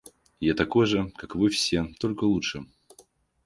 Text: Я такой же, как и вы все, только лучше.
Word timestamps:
Я 0.39 0.55
такой 0.55 0.87
же, 0.87 1.11
как 1.15 1.35
и 1.35 1.37
вы 1.37 1.49
все, 1.49 1.85
только 1.99 2.23
лучше. 2.23 2.65